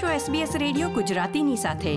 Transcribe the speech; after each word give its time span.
છો 0.00 0.06
SBS 0.06 0.58
radio 0.58 0.90
ગુજરાતીની 0.90 1.56
સાથે 1.56 1.92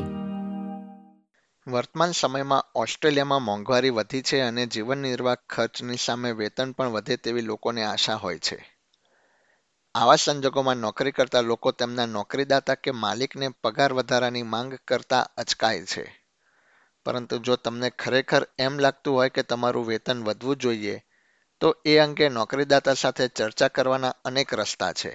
વર્તમાન 1.67 2.11
સમયમાં 2.11 2.63
ઓસ્ટ્રેલિયામાં 2.75 3.41
મોંઘવારી 3.41 3.89
વધી 3.89 4.21
છે 4.21 4.41
અને 4.41 4.65
જીવન 4.65 4.97
નિર્વાહ 4.97 5.35
ખર્ચની 5.49 5.97
સામે 5.97 6.31
વેતન 6.31 6.71
પણ 6.71 6.87
વધે 6.87 7.17
તેવી 7.17 7.41
લોકોને 7.41 7.85
આશા 7.85 8.15
હોય 8.15 8.39
છે 8.39 8.65
આવા 9.95 10.15
સંજોગોમાં 10.15 10.77
નોકરી 10.77 11.11
કરતા 11.11 11.41
લોકો 11.41 11.71
તેમના 11.71 12.05
નોકરીદાતા 12.05 12.75
કે 12.75 12.91
માલિકને 12.91 13.49
પગાર 13.63 13.93
વધારાની 13.93 14.43
માંગ 14.43 14.73
કરતા 14.87 15.29
અચકાય 15.37 15.85
છે 15.85 16.25
પરંતુ 17.05 17.37
જો 17.37 17.55
તમને 17.55 17.89
ખરેખર 17.89 18.47
એમ 18.59 18.79
લાગતું 18.79 19.13
હોય 19.13 19.29
કે 19.29 19.43
તમારું 19.43 19.85
વેતન 19.85 20.23
વધવું 20.23 20.55
જોઈએ 20.55 21.03
તો 21.59 21.75
એ 21.85 21.99
અંગે 21.99 22.29
નોકરીદાતા 22.29 22.93
સાથે 22.93 23.27
ચર્ચા 23.27 23.67
કરવાના 23.67 24.15
અનેક 24.25 24.53
રસ્તા 24.53 24.93
છે 24.93 25.14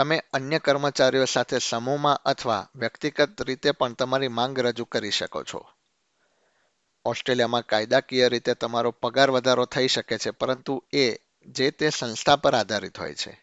તમે 0.00 0.22
અન્ય 0.32 0.58
કર્મચારીઓ 0.58 1.24
સાથે 1.24 1.58
સમૂહમાં 1.58 2.20
અથવા 2.24 2.68
વ્યક્તિગત 2.76 3.40
રીતે 3.40 3.70
પણ 3.70 3.94
તમારી 3.94 4.28
માંગ 4.28 4.58
રજૂ 4.58 4.84
કરી 4.84 5.10
શકો 5.10 5.42
છો 5.42 5.60
ઓસ્ટ્રેલિયામાં 7.04 7.66
કાયદાકીય 7.66 8.28
રીતે 8.28 8.54
તમારો 8.54 8.90
પગાર 8.90 9.30
વધારો 9.30 9.64
થઈ 9.64 9.88
શકે 9.88 10.18
છે 10.18 10.30
પરંતુ 10.30 10.84
એ 10.92 11.04
જે 11.46 11.70
તે 11.70 11.90
સંસ્થા 11.90 12.36
પર 12.36 12.54
આધારિત 12.54 12.98
હોય 12.98 13.14
છે 13.14 13.42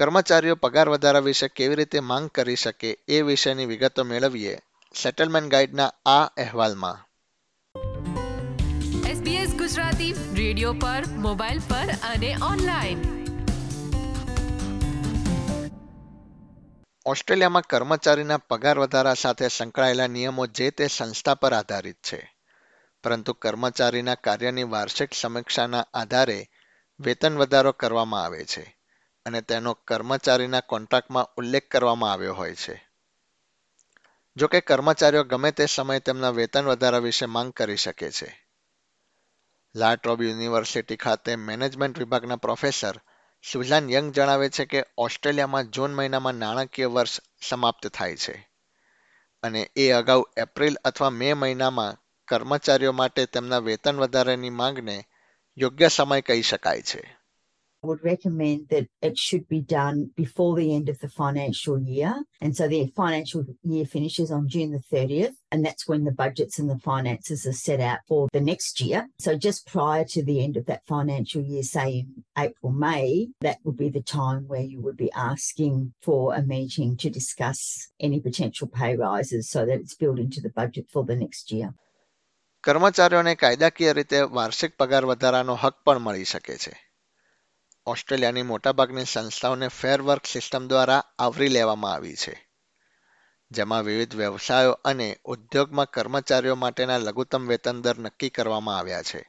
કર્મચારીઓ 0.00 0.54
પગાર 0.54 0.88
વધારા 0.88 1.18
વિશે 1.18 1.48
કેવી 1.48 1.74
રીતે 1.74 2.00
માંગ 2.00 2.28
કરી 2.30 2.56
શકે 2.56 2.98
એ 3.08 3.22
વિશેની 3.22 3.66
વિગતો 3.66 4.04
મેળવીએ 4.04 4.58
સેટલમેન્ટ 5.02 5.50
ગાઈડના 5.50 5.92
આ 6.06 6.24
અહેવાલમાં 6.36 6.98
ગુજરાતી 9.56 10.12
રેડિયો 10.12 10.72
પર 10.72 11.02
મોબાઈલ 11.06 11.58
પર 11.68 11.90
અને 12.02 12.36
ઓનલાઈન 12.44 13.21
ઓસ્ટ્રેલિયામાં 17.06 17.64
કર્મચારીના 17.68 18.38
પગાર 18.38 18.78
વધારા 18.78 19.14
સાથે 19.14 19.48
સંકળાયેલા 19.48 20.06
નિયમો 20.06 20.46
જે 20.46 20.70
તે 20.70 20.88
સંસ્થા 20.88 21.34
પર 21.34 21.54
આધારિત 21.54 21.98
છે 22.10 22.18
પરંતુ 23.04 23.34
કર્મચારીના 23.34 24.14
કાર્યની 24.14 24.70
વાર્ષિક 24.70 25.14
સમીક્ષાના 25.14 25.86
આધારે 25.94 26.38
વેતન 27.00 27.38
વધારો 27.38 27.72
કરવામાં 27.72 28.24
આવે 28.24 28.44
છે 28.44 28.64
અને 29.26 29.42
તેનો 29.42 29.74
કર્મચારીના 29.74 30.60
કોન્ટ્રાક્ટમાં 30.60 31.32
ઉલ્લેખ 31.36 31.68
કરવામાં 31.68 32.12
આવ્યો 32.12 32.34
હોય 32.34 32.54
છે 32.54 32.76
જો 34.36 34.48
કે 34.48 34.60
કર્મચારીઓ 34.60 35.24
ગમે 35.24 35.52
તે 35.52 35.66
સમયે 35.66 36.00
તેમના 36.00 36.30
વેતન 36.30 36.64
વધારા 36.64 36.98
વિશે 36.98 37.26
માંગ 37.26 37.52
કરી 37.52 37.76
શકે 37.76 38.10
છે 38.10 38.30
લાટ્રોબ 39.74 40.22
યુનિવર્સિટી 40.22 40.96
ખાતે 40.96 41.36
મેનેજમેન્ટ 41.36 41.98
વિભાગના 41.98 42.36
પ્રોફેસર 42.36 42.96
સુઝાન 43.44 43.90
યંગ 43.90 44.12
જણાવે 44.12 44.48
છે 44.48 44.64
કે 44.66 44.80
ઓસ્ટ્રેલિયામાં 44.96 45.70
જૂન 45.70 45.90
મહિનામાં 45.90 46.38
નાણાકીય 46.38 46.88
વર્ષ 46.88 47.20
સમાપ્ત 47.40 47.86
થાય 47.88 48.16
છે 48.16 48.34
અને 49.42 49.62
એ 49.76 49.92
અગાઉ 49.92 50.22
એપ્રિલ 50.36 50.76
અથવા 50.84 51.10
મે 51.10 51.34
મહિનામાં 51.34 51.98
કર્મચારીઓ 52.28 52.92
માટે 52.92 53.26
તેમના 53.26 53.58
વેતન 53.58 53.96
વધારાની 53.96 54.50
માંગને 54.50 54.96
યોગ્ય 55.56 55.88
સમય 55.88 56.20
કહી 56.20 56.42
શકાય 56.42 56.82
છે 56.82 57.21
would 57.82 58.02
recommend 58.04 58.68
that 58.68 58.86
it 59.00 59.18
should 59.18 59.48
be 59.48 59.60
done 59.60 60.10
before 60.16 60.56
the 60.56 60.74
end 60.74 60.88
of 60.88 60.98
the 61.00 61.08
financial 61.08 61.80
year. 61.80 62.22
And 62.40 62.56
so 62.56 62.68
the 62.68 62.92
financial 62.96 63.44
year 63.62 63.84
finishes 63.84 64.30
on 64.30 64.48
June 64.48 64.70
the 64.72 64.96
30th, 64.96 65.34
and 65.50 65.64
that's 65.64 65.88
when 65.88 66.04
the 66.04 66.12
budgets 66.12 66.58
and 66.58 66.70
the 66.70 66.78
finances 66.78 67.46
are 67.46 67.52
set 67.52 67.80
out 67.80 68.00
for 68.08 68.28
the 68.32 68.40
next 68.40 68.80
year. 68.80 69.08
So 69.18 69.36
just 69.36 69.66
prior 69.66 70.04
to 70.10 70.24
the 70.24 70.42
end 70.42 70.56
of 70.56 70.66
that 70.66 70.86
financial 70.86 71.42
year, 71.42 71.62
say 71.62 71.88
in 72.00 72.24
April, 72.38 72.72
May, 72.72 73.28
that 73.40 73.58
would 73.64 73.76
be 73.76 73.90
the 73.90 74.02
time 74.02 74.46
where 74.46 74.62
you 74.62 74.80
would 74.80 74.96
be 74.96 75.12
asking 75.12 75.94
for 76.02 76.34
a 76.34 76.42
meeting 76.42 76.96
to 76.98 77.10
discuss 77.10 77.88
any 78.00 78.20
potential 78.20 78.68
pay 78.68 78.96
rises 78.96 79.50
so 79.50 79.66
that 79.66 79.80
it's 79.80 79.94
built 79.94 80.18
into 80.18 80.40
the 80.40 80.50
budget 80.50 80.86
for 80.90 81.04
the 81.04 81.16
next 81.16 81.52
year. 81.52 81.74
કર્મચારીઓને 82.64 83.34
કાયદાકીય 83.34 83.92
રીતે 83.92 84.18
વાર્ષિક 84.38 84.74
પગાર 84.78 85.04
વધારાનો 85.04 85.54
હક 85.54 85.74
પણ 85.84 85.98
મળી 85.98 86.24
શકે 86.24 86.56
છે 86.56 86.91
ઓસ્ટ્રેલિયાની 87.86 88.42
મોટાભાગની 88.42 89.04
સંસ્થાઓને 89.04 89.68
ફેર 89.68 90.02
વર્ક 90.02 90.26
સિસ્ટમ 90.26 90.66
દ્વારા 90.66 91.02
આવરી 91.18 91.48
લેવામાં 91.48 91.94
આવી 91.94 92.14
છે 92.14 92.48
જેમાં 93.50 93.84
વિવિધ 93.84 94.16
વ્યવસાયો 94.16 94.80
અને 94.84 95.16
ઉદ્યોગમાં 95.24 95.86
કર્મચારીઓ 95.86 96.56
માટેના 96.56 96.98
લઘુત્તમ 96.98 97.48
વેતન 97.48 97.82
દર 97.82 97.98
નક્કી 97.98 98.30
કરવામાં 98.30 98.78
આવ્યા 98.78 99.02
છે 99.02 99.29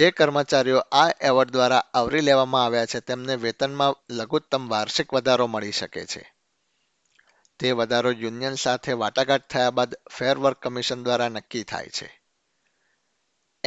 જે 0.00 0.12
કર્મચારીઓ 0.12 0.80
આ 0.92 1.10
એવોર્ડ 1.20 1.50
દ્વારા 1.50 1.88
આવરી 1.94 2.20
લેવામાં 2.20 2.64
આવ્યા 2.64 2.86
છે 2.86 3.00
તેમને 3.00 3.36
વેતનમાં 3.36 3.94
લઘુત્તમ 4.10 4.68
વાર્ષિક 4.68 5.12
વધારો 5.12 5.46
મળી 5.46 5.72
શકે 5.72 6.06
છે 6.06 6.34
તે 7.60 7.72
વધારો 7.72 8.10
યુનિયન 8.10 8.54
સાથે 8.54 8.92
વાટાઘાટ 8.92 9.48
થયા 9.48 9.70
બાદ 9.70 9.94
ફેર 10.18 10.36
વર્ક 10.38 10.60
કમિશન 10.60 11.02
દ્વારા 11.02 11.28
નક્કી 11.28 11.64
થાય 11.64 11.88
છે 11.90 12.17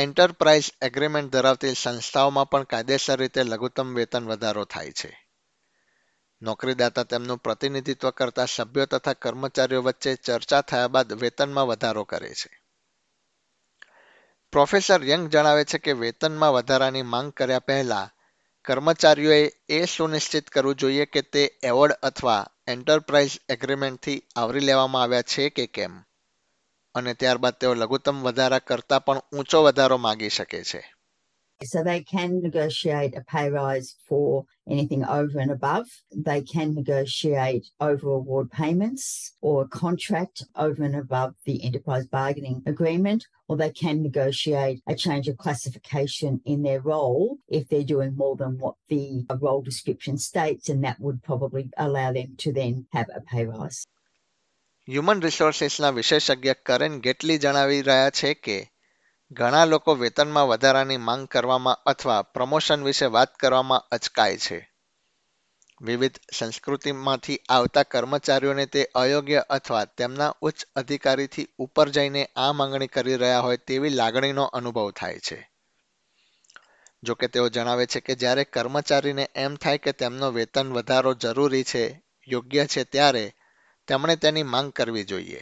એન્ટરપ્રાઇઝ 0.00 0.70
એગ્રીમેન્ટ 0.82 1.32
ધરાવતી 1.32 1.76
સંસ્થાઓમાં 1.76 2.48
પણ 2.48 2.66
કાયદેસર 2.66 3.20
રીતે 3.20 3.44
લઘુત્તમ 3.44 3.90
વેતન 3.96 4.28
વધારો 4.28 4.64
થાય 4.66 4.92
છે 4.92 5.10
નોકરીદાતા 6.42 7.04
તેમનું 7.04 7.40
પ્રતિનિધિત્વ 7.40 8.12
કરતા 8.12 8.46
સભ્યો 8.46 8.86
તથા 8.86 9.14
કર્મચારીઓ 9.14 9.82
વચ્ચે 9.82 10.12
ચર્ચા 10.18 10.62
થયા 10.62 10.88
બાદ 10.88 11.10
વેતનમાં 11.14 11.68
વધારો 11.68 12.04
કરે 12.06 12.32
છે 12.34 12.50
પ્રોફેસર 14.54 15.02
યંગ 15.04 15.26
જણાવે 15.30 15.64
છે 15.66 15.78
કે 15.78 15.94
વેતનમાં 15.94 16.54
વધારાની 16.54 17.04
માંગ 17.04 17.34
કર્યા 17.34 17.60
પહેલા 17.60 18.08
કર્મચારીઓએ 18.66 19.42
એ 19.70 19.86
સુનિશ્ચિત 19.86 20.50
કરવું 20.50 20.76
જોઈએ 20.76 21.06
કે 21.06 21.22
તે 21.22 21.44
એવોર્ડ 21.64 22.00
અથવા 22.04 22.44
એન્ટરપ્રાઇઝ 22.68 23.36
એગ્રીમેન્ટથી 23.50 24.24
આવરી 24.36 24.60
લેવામાં 24.60 25.04
આવ્યા 25.04 25.22
છે 25.24 25.50
કે 25.50 25.66
કેમ 25.68 25.94
અને 27.00 27.12
ત્યારબાદ 27.20 27.56
તેઓ 27.62 27.74
લઘુત્તમ 27.82 28.18
વધારા 28.24 28.58
કરતા 28.70 28.98
પણ 29.06 29.20
ઊંચો 29.38 29.60
વધારો 29.66 29.98
માંગી 30.06 30.30
શકે 30.38 30.60
છે 30.72 30.82
So 31.62 31.84
they 31.84 32.02
can 32.12 32.32
negotiate 32.42 33.14
a 33.16 33.24
pay 33.34 33.48
rise 33.52 33.90
for 34.08 34.46
anything 34.68 35.04
over 35.06 35.38
and 35.44 35.52
above. 35.52 35.88
They 36.30 36.42
can 36.54 36.74
negotiate 36.74 37.66
over 37.80 38.08
award 38.10 38.48
payments 38.62 39.04
or 39.42 39.56
a 39.62 39.68
contract 39.68 40.38
over 40.66 40.82
and 40.84 40.96
above 40.96 41.36
the 41.46 41.58
enterprise 41.64 42.08
bargaining 42.08 42.58
agreement, 42.74 43.22
or 43.48 43.58
they 43.58 43.70
can 43.84 44.02
negotiate 44.02 44.82
a 44.88 44.96
change 45.06 45.28
of 45.28 45.38
classification 45.46 46.42
in 46.46 46.60
their 46.64 46.82
role 46.82 47.38
if 47.60 47.68
they're 47.68 47.94
doing 47.96 48.16
more 48.24 48.36
than 48.42 48.58
what 48.58 48.76
the 48.94 49.06
role 49.48 49.62
description 49.62 50.18
states, 50.18 50.68
and 50.68 50.84
that 50.84 51.00
would 51.00 51.22
probably 51.30 51.66
allow 51.78 52.12
them 52.12 52.32
to 52.44 52.52
then 52.52 52.76
have 52.98 53.10
a 53.14 53.22
pay 53.22 53.46
rise. 53.46 53.82
Human 54.88 55.22
રિસોર્સિસના 55.22 55.90
વિશેષજ્ઞ 55.90 56.54
Karen 56.64 56.94
Gately 57.00 57.38
જણાવી 57.38 57.82
રહ્યા 57.82 58.10
છે 58.10 58.30
કે 58.34 58.56
ઘણા 59.32 59.66
લોકો 59.66 59.94
વેતનમાં 59.96 60.48
વધારાની 60.48 60.98
માંગ 60.98 61.28
કરવામાં 61.28 61.82
અથવા 61.86 62.22
પ્રમોશન 62.24 62.84
વિશે 62.84 63.06
વાત 63.06 63.36
કરવામાં 63.38 63.86
અચકાય 63.92 64.38
છે 64.38 64.58
વિવિધ 65.82 66.18
સંસ્કૃતિમાંથી 66.34 67.38
આવતા 67.50 67.84
કર્મચારીઓને 67.84 68.66
તે 68.66 68.88
અયોગ્ય 68.94 69.44
અથવા 69.50 69.86
તેમના 69.86 70.32
ઉચ્ચ 70.42 70.66
અધિકારીથી 70.76 71.50
ઉપર 71.60 71.90
જઈને 71.90 72.24
આ 72.36 72.54
માંગણી 72.54 72.88
કરી 72.88 73.18
રહ્યા 73.18 73.40
હોય 73.40 73.58
તેવી 73.58 73.90
લાગણીનો 73.90 74.46
અનુભવ 74.54 74.90
થાય 74.92 75.20
છે 75.20 75.40
જો 77.04 77.16
કે 77.16 77.28
તેઓ 77.28 77.50
જણાવે 77.50 77.86
છે 77.86 78.00
કે 78.00 78.16
જ્યારે 78.16 78.44
કર્મચારીને 78.46 79.26
એમ 79.36 79.56
થાય 79.56 79.78
કે 79.78 79.94
તેમનો 79.94 80.32
વેતન 80.32 80.74
વધારો 80.74 81.14
જરૂરી 81.14 81.64
છે 81.64 81.84
યોગ્ય 82.28 82.66
છે 82.66 82.84
ત્યારે 82.84 83.26
તેમણે 83.88 84.16
તેની 84.26 84.44
માંગ 84.54 84.72
કરવી 84.80 85.04
જોઈએ 85.14 85.42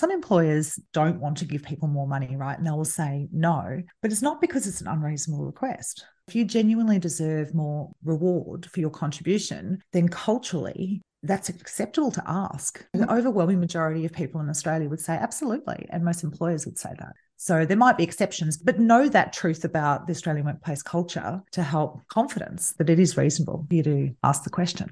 Some 0.00 0.10
employers 0.10 0.68
don't 0.98 1.18
want 1.20 1.36
to 1.38 1.44
give 1.44 1.62
people 1.62 1.88
more 1.88 2.06
money, 2.12 2.36
right? 2.42 2.56
And 2.58 2.66
they'll 2.66 2.86
say 2.86 3.28
no, 3.30 3.82
but 4.00 4.10
it's 4.12 4.22
not 4.22 4.40
because 4.44 4.66
it's 4.66 4.80
an 4.80 4.88
unreasonable 4.88 5.44
request. 5.44 6.06
If 6.28 6.34
you 6.36 6.44
genuinely 6.46 6.98
deserve 6.98 7.54
more 7.54 7.90
reward 8.02 8.64
for 8.72 8.80
your 8.80 8.94
contribution, 9.02 9.82
then 9.92 10.08
culturally, 10.08 11.02
that's 11.22 11.50
acceptable 11.50 12.10
to 12.12 12.22
ask. 12.26 12.72
The 12.92 13.00
mm-hmm. 13.00 13.10
overwhelming 13.10 13.60
majority 13.60 14.06
of 14.06 14.12
people 14.12 14.40
in 14.40 14.48
Australia 14.48 14.88
would 14.88 15.00
say 15.00 15.14
absolutely, 15.14 15.86
and 15.90 16.02
most 16.02 16.24
employers 16.24 16.64
would 16.66 16.78
say 16.78 16.94
that. 16.98 17.12
So 17.36 17.66
there 17.66 17.76
might 17.76 17.98
be 17.98 18.04
exceptions, 18.04 18.56
but 18.56 18.78
know 18.78 19.08
that 19.08 19.32
truth 19.32 19.64
about 19.64 20.06
the 20.06 20.12
Australian 20.12 20.46
workplace 20.46 20.82
culture 20.82 21.42
to 21.52 21.62
help 21.62 22.06
confidence 22.08 22.72
that 22.78 22.88
it 22.88 22.98
is 22.98 23.16
reasonable 23.16 23.66
for 23.68 23.74
you 23.74 23.82
to 23.82 24.14
ask 24.22 24.44
the 24.44 24.50
question. 24.50 24.92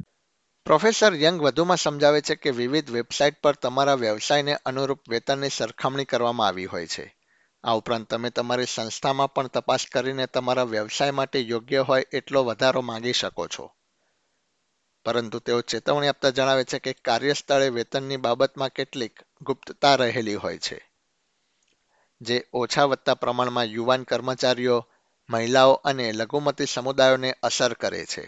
professor 0.66 1.12
Young 1.14 1.38
વધુમાં 1.42 1.76
સમજાવે 1.76 2.20
છે 2.22 2.34
કે 2.36 2.50
વિવિધ 2.50 2.90
website 2.90 3.40
પર 3.42 3.56
તમારા 3.56 3.96
વ્યવસાયને 3.96 4.54
અનુરૂપ 4.64 5.00
વેતનની 5.08 5.50
સરખામણી 5.50 6.04
કરવામાં 6.04 6.48
આવી 6.48 6.66
હોય 6.66 6.86
છે 6.86 7.06
આ 7.64 7.74
ઉપરાંત 7.74 8.08
તમે 8.08 8.30
તમારી 8.30 8.66
સંસ્થામાં 8.66 9.28
પણ 9.28 9.48
તપાસ 9.48 9.86
કરીને 9.86 10.26
તમારા 10.26 10.64
વ્યવસાય 10.64 11.12
માટે 11.12 11.38
યોગ્ય 11.38 11.82
હોય 11.82 12.08
એટલો 12.12 12.44
વધારો 12.44 12.82
માંગી 12.82 13.12
શકો 13.12 13.48
છો 13.48 13.66
પરંતુ 15.06 15.40
તેઓ 15.40 15.60
ચેતવણી 15.62 16.08
આપતા 16.08 16.30
જણાવે 16.30 16.64
છે 16.64 16.78
કે 16.78 16.92
કાર્યસ્થળે 16.92 17.68
વેતનની 17.68 18.16
બાબતમાં 18.16 18.70
કેટલીક 18.70 19.14
ગુપ્તતા 19.40 19.96
રહેલી 19.96 20.34
હોય 20.34 20.58
છે 20.58 20.78
જે 22.20 22.36
ઓછા 22.52 22.86
વધતા 22.86 23.14
પ્રમાણમાં 23.14 23.66
યુવાન 23.66 24.04
કર્મચારીઓ 24.04 24.78
મહિલાઓ 25.28 25.74
અને 25.84 26.12
લઘુમતી 26.12 26.66
સમુદાયોને 26.66 27.30
અસર 27.42 27.74
કરે 27.74 28.06
છે 28.06 28.28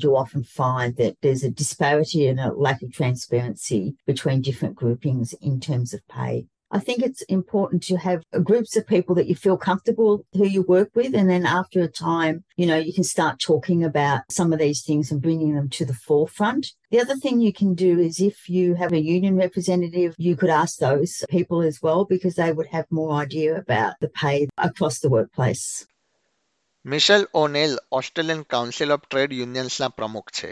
you 0.02 0.16
often 0.16 0.42
find 0.42 0.96
that 0.96 1.16
there's 1.22 1.44
a 1.44 1.50
disparity 1.50 2.26
and 2.26 2.40
a 2.40 2.52
lack 2.52 2.82
of 2.82 2.92
transparency 2.92 3.94
between 4.06 4.42
different 4.42 4.74
groupings 4.74 5.34
in 5.40 5.60
terms 5.60 5.94
of 5.94 6.06
pay. 6.08 6.46
I 6.70 6.80
think 6.80 7.04
it's 7.04 7.22
important 7.22 7.84
to 7.84 7.96
have 7.98 8.24
groups 8.42 8.76
of 8.76 8.84
people 8.84 9.14
that 9.14 9.28
you 9.28 9.36
feel 9.36 9.56
comfortable 9.56 10.26
who 10.32 10.44
you 10.44 10.62
work 10.62 10.90
with. 10.96 11.14
And 11.14 11.30
then 11.30 11.46
after 11.46 11.80
a 11.80 11.88
time, 11.88 12.42
you 12.56 12.66
know, 12.66 12.76
you 12.76 12.92
can 12.92 13.04
start 13.04 13.38
talking 13.38 13.84
about 13.84 14.22
some 14.28 14.52
of 14.52 14.58
these 14.58 14.82
things 14.82 15.12
and 15.12 15.22
bringing 15.22 15.54
them 15.54 15.68
to 15.68 15.84
the 15.84 15.94
forefront. 15.94 16.72
The 16.90 17.00
other 17.00 17.14
thing 17.14 17.40
you 17.40 17.52
can 17.52 17.74
do 17.74 18.00
is 18.00 18.18
if 18.18 18.48
you 18.48 18.74
have 18.74 18.92
a 18.92 19.00
union 19.00 19.36
representative, 19.36 20.16
you 20.18 20.34
could 20.34 20.50
ask 20.50 20.78
those 20.78 21.24
people 21.30 21.62
as 21.62 21.80
well 21.80 22.04
because 22.04 22.34
they 22.34 22.52
would 22.52 22.66
have 22.68 22.86
more 22.90 23.12
idea 23.12 23.56
about 23.56 23.94
the 24.00 24.08
pay 24.08 24.48
across 24.58 24.98
the 24.98 25.10
workplace. 25.10 25.86
Michelle 26.84 27.28
O'Neil 27.32 27.78
Australian 27.90 28.42
Council 28.44 28.90
of 28.90 29.04
Trade 29.08 29.32
યુનિયન્સના 29.32 29.88
પ્રમુખ 29.88 30.30
છે 30.30 30.50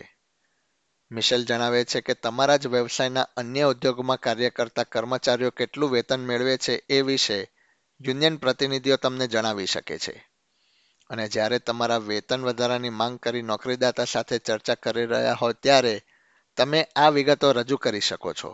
Mitchell 1.11 1.45
જણાવે 1.45 1.85
છે 1.85 2.01
કે 2.01 2.15
તમારા 2.15 2.57
જ 2.57 2.69
વ્યવસાયના 2.69 3.33
અન્ય 3.37 3.69
ઉદ્યોગોમાં 3.69 4.19
કાર્ય 4.19 4.51
કરતા 4.51 4.85
કર્મચારીઓ 4.85 5.51
કેટલું 5.51 5.91
વેતન 5.91 6.21
મેળવે 6.21 6.55
છે 6.59 6.75
એ 6.89 7.03
વિશે 7.03 7.51
યુનિયન 8.01 8.37
પ્રતિનિધિઓ 8.37 8.97
તમને 8.97 9.27
જણાવી 9.29 9.67
શકે 9.67 9.99
છે 9.99 10.15
અને 11.11 11.29
જ્યારે 11.29 11.59
તમારા 11.59 11.99
વેતન 11.99 12.43
વધારાની 12.43 12.91
માંગ 12.91 13.19
કરી 13.19 13.43
નોકરીદાતા 13.43 14.05
સાથે 14.05 14.39
ચર્ચા 14.39 14.75
કરી 14.75 15.07
રહ્યા 15.07 15.35
હો 15.35 15.53
ત્યારે 15.53 15.95
તમે 16.57 16.81
આ 16.97 17.11
વિગતો 17.11 17.53
રજૂ 17.53 17.77
કરી 17.77 18.01
શકો 18.01 18.33
છો 18.33 18.51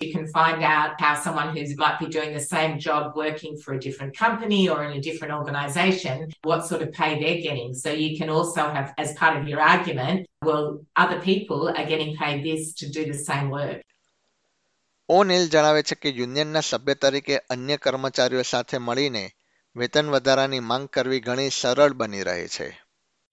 you 0.00 0.12
can 0.12 0.26
find 0.26 0.62
out 0.62 1.00
how 1.00 1.14
someone 1.14 1.56
who 1.56 1.62
might 1.76 1.98
be 1.98 2.06
doing 2.06 2.34
the 2.34 2.40
same 2.40 2.78
job 2.78 3.14
working 3.14 3.56
for 3.56 3.74
a 3.74 3.80
different 3.80 4.16
company 4.16 4.68
or 4.68 4.84
in 4.84 4.96
a 4.96 5.00
different 5.00 5.32
organization, 5.32 6.32
what 6.42 6.66
sort 6.66 6.82
of 6.82 6.92
pay 6.92 7.20
they're 7.20 7.42
getting. 7.42 7.74
So 7.74 7.90
you 7.90 8.18
can 8.18 8.28
also 8.28 8.62
have, 8.68 8.92
as 8.98 9.14
part 9.14 9.36
of 9.36 9.48
your 9.48 9.60
argument, 9.60 10.26
well, 10.42 10.80
other 10.96 11.20
people 11.20 11.68
are 11.68 11.86
getting 11.86 12.16
paid 12.16 12.44
this 12.44 12.74
to 12.74 12.90
do 12.90 13.04
the 13.12 13.18
same 13.18 13.50
work. 13.50 13.82
ઓનિલ 15.08 15.42
જણાવે 15.48 15.82
છે 15.82 15.94
કે 15.94 16.10
યુનિયનના 16.10 16.60
સભ્ય 16.60 16.94
તરીકે 16.94 17.36
અન્ય 17.50 17.76
કર્મચારીઓ 17.76 18.42
સાથે 18.42 18.78
મળીને 18.78 19.24
વેતન 19.76 20.06
વધારાની 20.10 20.60
માંગ 20.60 20.86
કરવી 20.88 21.20
ઘણી 21.20 21.48
સરળ 21.48 21.92
બની 21.92 22.22
રહે 22.22 22.48
છે 22.48 22.68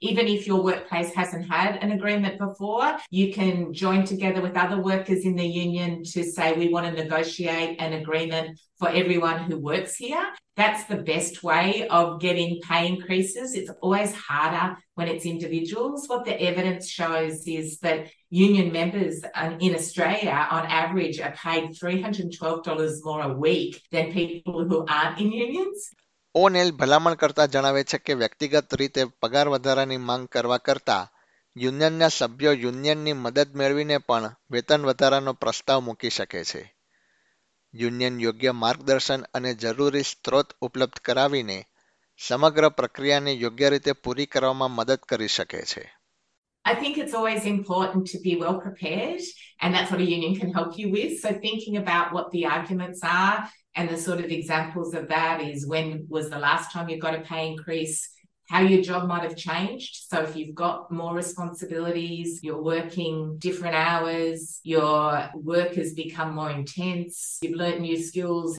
even 0.01 0.27
if 0.27 0.47
your 0.47 0.61
workplace 0.61 1.13
hasn't 1.13 1.49
had 1.49 1.77
an 1.77 1.91
agreement 1.91 2.39
before, 2.39 2.97
you 3.09 3.31
can 3.31 3.71
join 3.73 4.03
together 4.03 4.41
with 4.41 4.57
other 4.57 4.81
workers 4.81 5.25
in 5.25 5.35
the 5.35 5.45
union 5.45 6.03
to 6.03 6.23
say, 6.23 6.53
we 6.53 6.69
want 6.69 6.85
to 6.87 7.03
negotiate 7.03 7.79
an 7.79 7.93
agreement 7.93 8.59
for 8.77 8.89
everyone 8.89 9.39
who 9.43 9.57
works 9.57 9.95
here. 9.95 10.25
That's 10.57 10.83
the 10.85 10.97
best 10.97 11.43
way 11.43 11.87
of 11.87 12.19
getting 12.19 12.59
pay 12.61 12.87
increases. 12.87 13.53
It's 13.53 13.71
always 13.81 14.13
harder 14.13 14.75
when 14.95 15.07
it's 15.07 15.25
individuals. 15.25 16.09
What 16.09 16.25
the 16.25 16.39
evidence 16.41 16.89
shows 16.89 17.47
is 17.47 17.79
that 17.79 18.09
union 18.29 18.71
members 18.71 19.23
uh, 19.35 19.55
in 19.59 19.75
Australia, 19.75 20.47
on 20.51 20.65
average, 20.65 21.19
are 21.19 21.31
paid 21.31 21.71
$312 21.71 22.97
more 23.03 23.21
a 23.21 23.33
week 23.33 23.81
than 23.91 24.11
people 24.11 24.67
who 24.67 24.85
aren't 24.89 25.19
in 25.19 25.31
unions. 25.31 25.91
ઓનેલ 26.35 26.69
ભલામણ 26.71 27.15
કરતા 27.15 27.45
જણાવે 27.45 27.83
છે 27.83 27.97
કે 27.97 28.13
વ્યક્તિગત 28.15 28.73
રીતે 28.73 29.03
પગાર 29.21 29.47
વધારાની 29.49 30.05
માંગ 30.09 30.25
કરવા 30.27 30.57
કરતા 30.57 31.11
યુનિયનના 31.55 32.09
સભ્યો 32.09 32.53
યુનિયનની 32.53 33.13
મદદ 33.13 33.49
મેળવીને 33.53 33.97
પણ 33.97 34.35
વેતન 34.51 34.85
વધારાનો 34.85 35.33
પ્રસ્તાવ 35.33 35.83
મૂકી 35.83 36.09
શકે 36.09 36.43
છે 36.43 36.61
યુનિયન 37.73 38.19
યોગ્ય 38.19 38.51
માર્ગદર્શન 38.53 39.21
અને 39.33 39.51
જરૂરી 39.53 40.03
સ્ત્રોત 40.03 40.49
ઉપલબ્ધ 40.61 40.99
કરાવીને 40.99 41.59
સમગ્ર 42.19 42.69
પ્રક્રિયાને 42.69 43.33
યોગ્ય 43.33 43.69
રીતે 43.69 43.91
પૂરી 43.93 44.25
કરવામાં 44.25 44.71
મદદ 44.71 45.01
કરી 45.09 45.27
શકે 45.27 45.61
છે 45.63 45.85
I 46.65 46.75
think 46.75 46.97
it's 46.97 47.15
always 47.15 47.45
important 47.45 48.03
to 48.07 48.19
be 48.19 48.33
well 48.35 48.57
prepared, 48.61 49.23
and 49.61 49.73
that's 49.73 49.89
what 49.89 49.99
a 49.99 50.09
union 50.17 50.35
can 50.35 50.53
help 50.53 50.77
you 50.77 50.91
with. 50.91 51.19
So, 51.19 51.29
thinking 51.45 51.77
about 51.77 52.13
what 52.13 52.27
the 52.31 52.43
arguments 52.47 53.01
are, 53.03 53.49
And 53.75 53.89
the 53.89 53.97
sort 53.97 54.19
of 54.19 54.25
examples 54.25 54.93
of 54.93 55.07
that 55.09 55.41
is 55.41 55.65
when 55.65 56.05
was 56.09 56.29
the 56.29 56.39
last 56.39 56.71
time 56.71 56.89
you 56.89 56.97
got 56.99 57.15
a 57.15 57.21
pay 57.21 57.47
increase? 57.47 58.09
how 58.49 58.61
your 58.61 58.81
job 58.81 59.07
might 59.07 59.23
have 59.23 59.37
changed. 59.37 59.93
So 60.09 60.21
if 60.21 60.35
you've 60.35 60.55
got 60.55 60.91
more 60.91 61.13
responsibilities, 61.15 62.43
you're 62.43 62.61
working 62.61 63.37
different 63.37 63.75
hours, 63.75 64.59
your 64.63 65.29
work 65.33 65.75
has 65.75 65.93
become 65.93 66.35
more 66.35 66.51
intense, 66.51 67.39
you've 67.41 67.59
learned 67.63 67.81
new 67.81 67.99
skills. 68.09 68.57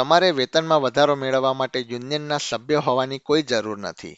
તમારે 0.00 0.30
વેતનમાં 0.38 0.76
વધારો 0.78 1.14
મેળવવા 1.16 1.52
માટે 1.60 1.80
યુનિયનના 1.90 2.38
સભ્ય 2.46 2.80
હોવાની 2.86 3.18
કોઈ 3.28 3.44
જરૂર 3.50 3.78
નથી 3.78 4.16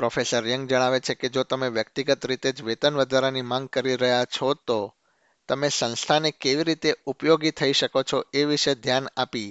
professor 0.00 0.42
young 0.46 0.64
જણાવે 0.68 0.98
છે 1.00 1.14
કે 1.14 1.28
જો 1.28 1.42
તમે 1.44 1.68
વ્યક્તિગત 1.76 2.26
રીતે 2.30 2.50
જ 2.52 2.66
વેતન 2.68 2.98
વધારાની 3.00 3.48
માંગ 3.52 3.68
કરી 3.74 3.96
રહ્યા 4.02 4.26
છો 4.36 4.48
તો 4.68 4.78
તમે 5.50 5.68
સંસ્થાને 5.68 6.30
કેવી 6.42 6.64
રીતે 6.64 6.90
ઉપયોગી 7.12 7.50
થઈ 7.60 7.72
શકો 7.72 8.02
છો 8.10 8.18
એ 8.40 8.42
વિશે 8.50 8.74
ધ્યાન 8.82 9.06
આપી 9.22 9.48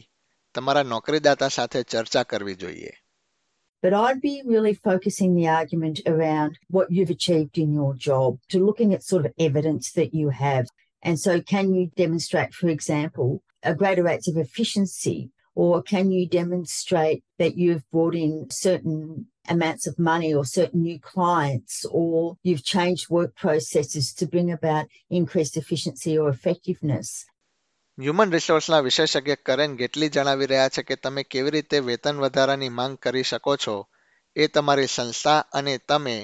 તમારા 0.55 0.83
નોકરીદાતા 0.91 1.49
સાથે 1.55 1.81
ચર્ચા 1.93 2.23
કરવી 2.33 2.59
જોઈએ 2.61 2.91
But 3.83 3.93
I'd 3.93 4.21
be 4.21 4.35
really 4.53 4.73
focusing 4.87 5.35
the 5.35 5.47
argument 5.49 5.99
around 6.13 6.57
what 6.77 6.87
you've 6.95 7.13
achieved 7.15 7.57
in 7.63 7.73
your 7.79 7.91
job 8.07 8.39
to 8.51 8.65
looking 8.67 8.93
at 8.93 9.09
sort 9.09 9.25
of 9.25 9.33
evidence 9.47 9.91
that 9.99 10.13
you 10.19 10.29
have. 10.29 10.65
And 11.01 11.19
so, 11.25 11.33
can 11.53 11.73
you 11.75 11.83
demonstrate, 12.03 12.53
for 12.59 12.69
example, 12.75 13.29
a 13.63 13.73
greater 13.81 14.03
rates 14.03 14.27
of 14.31 14.37
efficiency? 14.45 15.19
Or 15.55 15.81
can 15.91 16.11
you 16.15 16.23
demonstrate 16.27 17.23
that 17.37 17.57
you've 17.61 17.85
brought 17.91 18.15
in 18.15 18.33
certain 18.49 19.27
amounts 19.49 19.87
of 19.87 19.99
money 19.99 20.33
or 20.33 20.45
certain 20.45 20.81
new 20.83 20.99
clients, 21.01 21.85
or 21.91 22.37
you've 22.43 22.63
changed 22.65 23.09
work 23.09 23.35
processes 23.35 24.13
to 24.13 24.27
bring 24.27 24.51
about 24.51 24.85
increased 25.11 25.57
efficiency 25.57 26.17
or 26.17 26.29
effectiveness. 26.29 27.09
Human 27.97 28.31
રિસોર્સના 28.31 28.81
વિશેષજ્ઞ 28.81 29.35
Karen 29.45 29.71
Gately 29.75 30.09
જણાવી 30.09 30.45
રહ્યા 30.45 30.69
છે 30.69 30.83
કે 30.83 30.95
તમે 30.95 31.23
કેવી 31.23 31.51
રીતે 31.51 31.79
વેતન 31.79 32.19
વધારાની 32.19 32.69
માંગ 32.69 32.97
કરી 32.97 33.23
શકો 33.23 33.55
છો 33.57 33.75
એ 34.35 34.47
તમારી 34.47 34.87
સંસ્થા 34.87 35.39
અને 35.53 35.73
તમે 35.87 36.17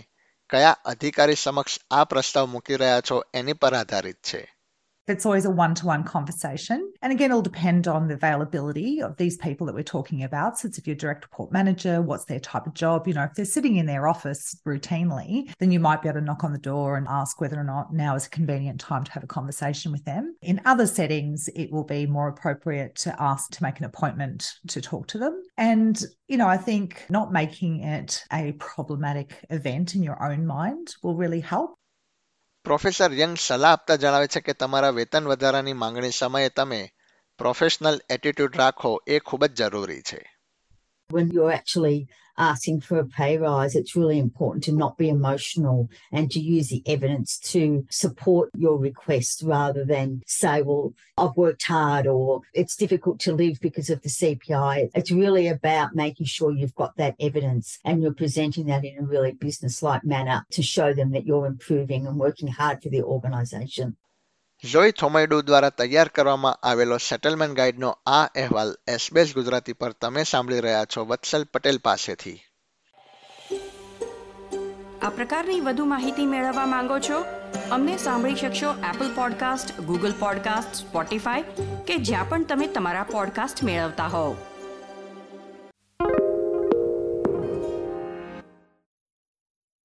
કયા 0.50 0.75
અધિકારી 0.86 1.36
સમક્ષ 1.36 1.80
આ 1.92 2.06
પ્રસ્તાવ 2.06 2.47
મૂકી 2.50 2.77
રહ્યા 2.77 3.01
છો 3.01 3.18
એની 3.33 3.53
પર 3.53 3.74
આધારિત 3.74 4.19
છે 4.30 4.42
it's 5.07 5.25
always 5.25 5.45
a 5.45 5.51
one 5.51 5.75
to 5.75 5.86
one 5.86 6.03
conversation. 6.03 6.92
And 7.01 7.12
again, 7.12 7.31
it'll 7.31 7.42
depend 7.42 7.88
on 7.88 8.07
the 8.07 8.15
availability 8.15 9.01
of 9.01 9.18
these 9.18 9.38
people 9.38 9.68
that 9.68 9.75
we're 9.75 9.83
talking 9.83 10.24
about. 10.24 10.57
So 10.57 10.68
it's 10.68 10.77
if 10.77 10.88
you're 10.88 10.95
direct 10.95 11.25
report 11.25 11.51
manager, 11.51 12.01
what's 12.01 12.25
their 12.25 12.39
type 12.39 12.65
of 12.65 12.74
job? 12.74 13.07
You 13.07 13.13
know, 13.13 13.24
if 13.24 13.33
they're 13.33 13.45
sitting 13.45 13.75
in 13.75 13.86
their 13.86 14.07
office 14.07 14.59
routinely, 14.65 15.51
then 15.59 15.71
you 15.71 15.80
might 15.80 16.02
be 16.02 16.09
able 16.09 16.19
to 16.19 16.25
knock 16.25 16.44
on 16.44 16.54
the 16.54 16.57
door 16.57 16.97
and 16.97 17.07
ask 17.07 17.40
whether 17.40 17.59
or 17.59 17.64
not 17.64 17.94
now 17.94 18.16
is 18.16 18.25
a 18.25 18.30
convenient 18.30 18.80
time 18.80 19.04
to 19.04 19.11
have 19.11 19.23
a 19.23 19.28
conversation 19.28 19.92
with 19.92 20.06
them. 20.06 20.35
In 20.42 20.61
other 20.66 20.87
settings, 20.87 21.49
it 21.56 21.71
will 21.71 21.83
be 21.83 22.06
more 22.06 22.28
appropriate 22.28 22.95
to 22.95 23.16
ask 23.21 23.52
to 23.52 23.64
make 23.64 23.80
an 23.80 23.85
appointment 23.85 24.54
to 24.68 24.81
talk 24.81 25.07
to 25.07 25.18
them. 25.18 25.42
And, 25.57 26.02
you 26.28 26.37
know, 26.37 26.47
I 26.47 26.57
think 26.57 27.06
not 27.09 27.31
making 27.31 27.81
it 27.81 28.23
a 28.31 28.54
problematic 28.54 29.45
event 29.49 29.95
in 29.95 30.04
your 30.04 30.21
own 30.23 30.45
mind 30.45 30.95
will 31.04 31.16
really 31.16 31.40
help. 31.40 31.75
Professor 32.66 33.11
Young 33.14 33.35
સલાહ 33.37 33.71
આપતા 33.71 33.95
જણાવે 33.95 34.28
છે 34.28 34.40
કે 34.40 34.54
તમારા 34.54 34.90
વેતન 34.90 35.25
વધારાની 35.25 35.73
માંગણી 35.73 36.11
સમયે 36.11 36.49
તમે 36.49 36.81
પ્રોફેશનલ 37.40 37.97
એટીટ્યૂડ 38.09 38.56
રાખો 38.56 38.92
એ 39.07 39.19
ખૂબ 39.19 39.44
જ 39.47 39.59
જરૂરી 39.59 40.02
છે 40.02 40.21
when 41.09 41.30
you're 41.30 41.52
actually 41.52 42.07
asking 42.37 42.81
for 42.81 42.99
a 42.99 43.06
pay 43.06 43.37
rise, 43.37 43.75
it's 43.75 43.95
really 43.95 44.19
important 44.19 44.64
to 44.64 44.71
not 44.71 44.97
be 44.97 45.07
emotional 45.07 45.90
and 46.11 46.30
to 46.31 46.40
use 46.40 46.68
the 46.68 46.83
evidence 46.85 47.40
to 47.40 47.85
support 47.90 48.49
your 48.57 48.78
request 48.78 49.42
rather 49.45 49.85
than 49.85 50.21
say, 50.25 50.61
well, 50.61 50.94
I've 51.18 51.37
worked 51.37 51.64
hard 51.64 52.07
or 52.07 52.42
it's 52.54 52.75
difficult 52.75 53.19
to 53.21 53.33
live 53.33 53.59
because 53.61 53.90
of 53.90 54.02
the 54.02 54.09
CPI. 54.09 54.90
It's 54.94 55.11
really 55.11 55.47
about 55.47 55.95
making 55.95 56.25
sure 56.25 56.52
you've 56.52 56.75
got 56.75 56.97
that 56.97 57.16
evidence 57.19 57.80
and 57.85 58.02
you're 58.02 58.14
presenting 58.14 58.66
that 58.66 58.83
in 58.83 58.97
a 58.99 59.04
really 59.04 59.31
business-like 59.31 60.04
manner 60.04 60.45
to 60.52 60.61
show 60.61 60.94
them 60.94 61.11
that 61.11 61.25
you're 61.25 61.45
improving 61.45 62.06
and 62.06 62.18
working 62.18 62.49
hard 62.49 62.83
for 62.83 62.90
the 62.90 63.04
organisation. 63.04 63.95
ઝોઈ 64.64 64.92
થોમૈડુ 64.92 65.42
દ્વારા 65.42 65.69
તૈયાર 65.69 66.07
કરવામાં 66.07 66.59
આવેલો 66.64 66.97
settlement 66.97 67.57
ગાઈડનો 67.57 67.90
આ 68.06 68.23
અહેવાલ 68.23 68.75
SBS 68.87 69.33
Gujarati 69.35 69.73
પર 69.73 69.92
તમે 69.92 70.23
સાંભળી 70.23 70.59
રહ્યા 70.59 70.85
છો 70.85 71.06
વત્સલ 71.06 71.44
પટેલ 71.44 71.78
પાસેથી 71.78 72.40
આ 75.02 75.09
પ્રકારની 75.09 75.59
વધુ 75.61 75.85
માહિતી 75.85 76.25
મેળવવા 76.25 76.66
માંગો 76.66 76.99
છો 76.99 77.19
અમને 77.71 77.97
સાંભળી 77.97 78.35
શકશો 78.35 78.71
Apple 78.71 79.14
podcast 79.16 79.80
Google 79.80 80.18
podcast 80.19 80.83
Spotify 80.85 81.40
કે 81.87 81.97
જ્યાં 81.97 82.30
પણ 82.30 82.44
તમે 82.44 82.68
તમારા 82.68 83.04
પોડકાસ્ટ 83.04 83.64
મેળવતા 83.64 84.07
હોવ 84.07 84.35